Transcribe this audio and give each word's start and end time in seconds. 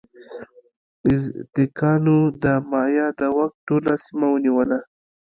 ازتکانو 1.11 2.17
د 2.43 2.45
مایا 2.71 3.07
د 3.19 3.21
واک 3.37 3.53
ټوله 3.67 3.93
سیمه 4.05 4.27
ونیوله. 4.31 4.79